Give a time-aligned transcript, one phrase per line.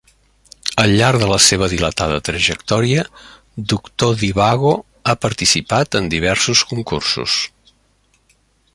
[0.83, 3.05] Al llarg de la seva dilatada trajectòria,
[3.75, 4.75] Doctor Divago
[5.13, 7.41] ha participat en diversos concursos.